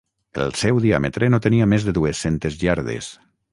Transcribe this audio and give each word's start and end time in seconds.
El 0.45 0.55
seu 0.61 0.79
diàmetre 0.85 1.29
no 1.35 1.39
tenia 1.45 1.69
més 1.75 1.87
de 1.91 1.95
dues-centes 1.99 2.59
iardes. 2.67 3.15